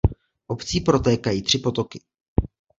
[0.47, 1.99] Obcí protékají tři potoky.